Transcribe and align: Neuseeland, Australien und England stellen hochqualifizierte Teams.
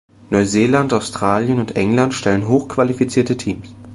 Neuseeland, 0.31 0.93
Australien 0.93 1.59
und 1.59 1.75
England 1.75 2.15
stellen 2.15 2.47
hochqualifizierte 2.47 3.37
Teams. 3.37 3.75